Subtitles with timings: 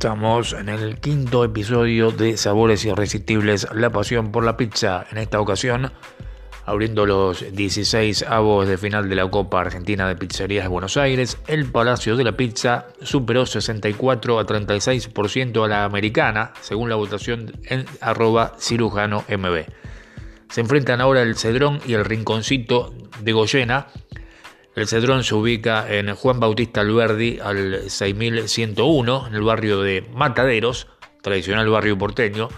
[0.00, 5.04] Estamos en el quinto episodio de Sabores Irresistibles, la pasión por la pizza.
[5.12, 5.92] En esta ocasión,
[6.64, 11.36] abriendo los 16 avos de final de la Copa Argentina de Pizzerías de Buenos Aires,
[11.48, 17.52] el Palacio de la Pizza superó 64 a 36% a la americana, según la votación
[17.64, 19.66] en arroba cirujano MB.
[20.48, 23.88] Se enfrentan ahora el Cedrón y el Rinconcito de Goyena
[24.80, 30.86] el Cedrón se ubica en Juan Bautista Alberdi al 6101, en el barrio de Mataderos,
[31.22, 32.48] tradicional barrio porteño.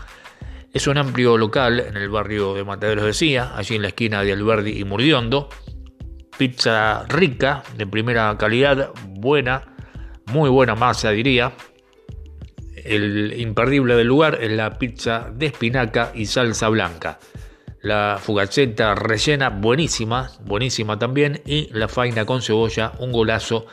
[0.72, 4.32] Es un amplio local en el barrio de Mataderos decía, allí en la esquina de
[4.32, 5.48] Alberdi y Murdiondo.
[6.38, 9.74] Pizza rica, de primera calidad, buena,
[10.26, 11.52] muy buena masa diría.
[12.84, 17.18] El imperdible del lugar es la pizza de espinaca y salsa blanca
[17.82, 23.66] la fugaceta rellena, buenísima, buenísima también, y la faina con cebolla, un golazo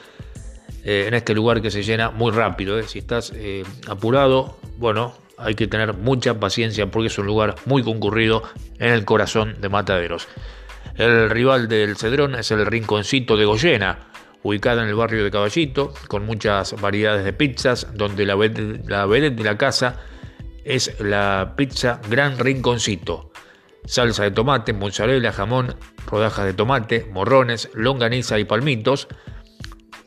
[0.84, 2.80] eh, en este lugar que se llena muy rápido.
[2.80, 2.84] Eh.
[2.84, 7.84] Si estás eh, apurado, bueno, hay que tener mucha paciencia porque es un lugar muy
[7.84, 8.44] concurrido
[8.80, 10.28] en el corazón de Mataderos.
[10.96, 14.00] El rival del Cedrón es el Rinconcito de Goyena,
[14.42, 18.36] ubicada en el barrio de Caballito, con muchas variedades de pizzas, donde la
[18.88, 19.98] la vedette de la casa
[20.66, 23.30] es la pizza Gran Rinconcito
[23.86, 25.76] salsa de tomate, mozzarella, jamón,
[26.08, 29.08] rodajas de tomate, morrones, longaniza y palmitos.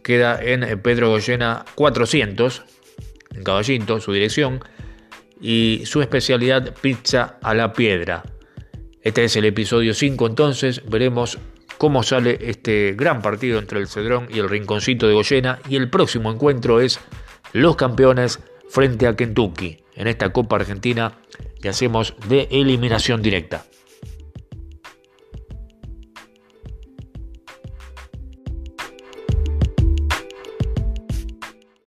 [0.02, 2.64] Queda en Pedro Goyena 400,
[3.34, 4.60] en Caballito, su dirección,
[5.40, 8.22] y su especialidad pizza a la piedra.
[9.02, 11.38] Este es el episodio 5 entonces, veremos
[11.76, 15.90] cómo sale este gran partido entre el Cedrón y el Rinconcito de Goyena y el
[15.90, 17.00] próximo encuentro es
[17.52, 21.18] los campeones frente a Kentucky en esta Copa Argentina
[21.62, 23.64] que hacemos de eliminación directa.